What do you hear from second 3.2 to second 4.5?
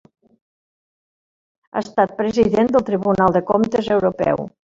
de Comptes Europeu.